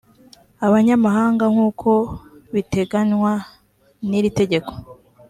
[0.65, 1.91] abanyamahanga nk uko
[2.53, 3.31] biteganywa
[4.09, 4.71] n iritegeko